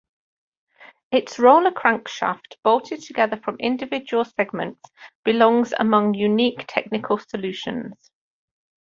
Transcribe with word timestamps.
Its 1.11 1.37
roller 1.37 1.69
crankshaft 1.69 2.55
bolted 2.63 3.03
together 3.03 3.37
from 3.37 3.55
individual 3.57 4.25
segments 4.25 4.81
belongs 5.23 5.75
among 5.77 6.15
unique 6.15 6.65
technical 6.67 7.19
solutions. 7.19 8.09